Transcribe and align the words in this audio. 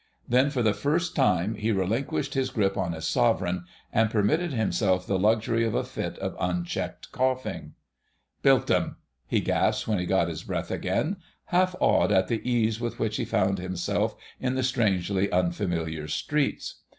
Then 0.27 0.49
for 0.49 0.63
the 0.63 0.73
first 0.73 1.15
time 1.15 1.53
he 1.53 1.71
relinquished 1.71 2.33
his 2.33 2.49
grip 2.49 2.75
on 2.75 2.93
his 2.93 3.05
sovereign, 3.05 3.65
and 3.93 4.09
permitted 4.09 4.51
himself 4.51 5.05
the 5.05 5.19
luxury 5.19 5.63
of 5.63 5.75
a 5.75 5.83
fit 5.83 6.17
of 6.17 6.35
unchecked 6.39 7.11
coughing. 7.11 7.73
"Bilked 8.41 8.71
'im," 8.71 8.95
he 9.27 9.41
gasped 9.41 9.87
when 9.87 9.99
he 9.99 10.07
got 10.07 10.27
his 10.27 10.41
breath 10.41 10.71
again, 10.71 11.17
half 11.53 11.75
awed 11.79 12.11
at 12.11 12.29
the 12.29 12.41
ease 12.43 12.79
with 12.79 12.97
which 12.97 13.17
he 13.17 13.25
found 13.25 13.59
himself 13.59 14.15
in 14.39 14.55
the 14.55 14.63
strangely 14.63 15.31
unfamiliar 15.31 16.07
streets. 16.07 16.79